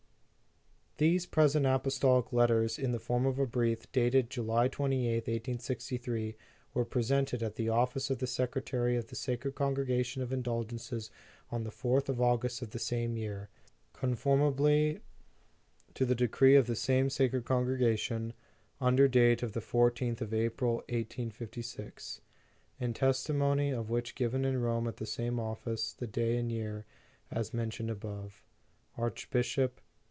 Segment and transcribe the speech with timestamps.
[0.97, 6.35] 23 "These present apostolic letters, in the form of a Brief, dated July 28th, 1863,
[6.75, 11.09] were presented at the Office of the Secretary of the Sacred Congregation of Indulgences
[11.49, 13.49] on the 4th of August of the same year,
[13.93, 14.99] con formably
[15.95, 18.31] to the decree of the same Sacred Congregation,
[18.79, 22.21] under date of the I4th of April, 1856."
[22.79, 26.85] In testimony of which, given in Rome at the same Office, the day and year
[27.31, 28.43] as men tioned above.
[28.99, 29.01] A.
[29.01, 29.71] ARCHBP.